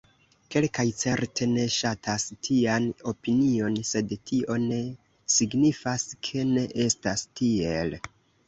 [0.53, 4.81] Kelkaj certe ne ŝatas tian opinion, sed tio ne
[5.37, 7.99] signifas, ke ne estas tiel.